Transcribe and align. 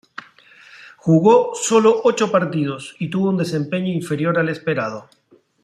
Jugó 0.97 1.51
solo 1.53 2.01
ocho 2.05 2.31
partidos 2.31 2.95
y 2.97 3.11
tuvo 3.11 3.29
un 3.29 3.37
desempeño 3.37 3.93
inferior 3.93 4.39
al 4.39 4.49
esperado. 4.49 5.07